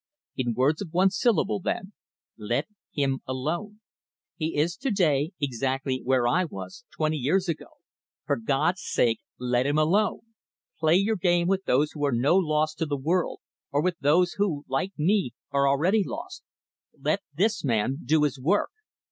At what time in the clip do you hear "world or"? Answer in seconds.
12.97-13.83